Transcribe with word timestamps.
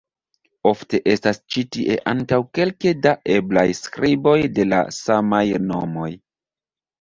Ofte 0.69 0.99
estas 1.11 1.37
ĉi 1.55 1.63
tie 1.75 1.97
ankaŭ 2.11 2.39
kelke 2.59 2.93
da 3.03 3.13
eblaj 3.35 3.67
skriboj 3.81 4.35
de 4.57 4.67
la 4.71 4.81
samaj 5.03 5.45
nomoj. 5.75 6.11